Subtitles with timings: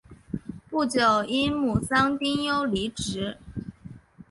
[0.67, 3.37] 不久因母丧丁忧离职。